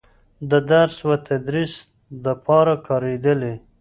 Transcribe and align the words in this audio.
د 0.49 0.51
درس 0.71 0.95
و 1.09 1.11
تدريس 1.27 1.73
دپاره 2.25 2.73
کارېدلې 2.87 3.53